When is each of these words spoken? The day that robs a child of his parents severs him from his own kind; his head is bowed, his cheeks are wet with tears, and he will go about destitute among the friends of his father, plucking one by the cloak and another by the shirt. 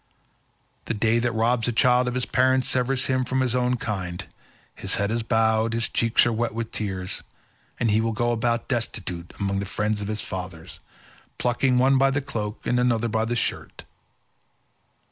The 0.85 0.95
day 0.95 1.19
that 1.19 1.31
robs 1.31 1.67
a 1.67 1.71
child 1.71 2.07
of 2.07 2.15
his 2.15 2.25
parents 2.25 2.67
severs 2.67 3.05
him 3.05 3.23
from 3.23 3.41
his 3.41 3.53
own 3.53 3.75
kind; 3.77 4.25
his 4.73 4.95
head 4.95 5.11
is 5.11 5.21
bowed, 5.21 5.73
his 5.73 5.87
cheeks 5.87 6.25
are 6.25 6.33
wet 6.33 6.55
with 6.55 6.71
tears, 6.71 7.21
and 7.79 7.91
he 7.91 8.01
will 8.01 8.11
go 8.11 8.31
about 8.31 8.67
destitute 8.67 9.31
among 9.39 9.59
the 9.59 9.65
friends 9.67 10.01
of 10.01 10.07
his 10.07 10.21
father, 10.21 10.65
plucking 11.37 11.77
one 11.77 11.99
by 11.99 12.09
the 12.09 12.19
cloak 12.19 12.65
and 12.65 12.79
another 12.79 13.09
by 13.09 13.25
the 13.25 13.35
shirt. 13.35 13.83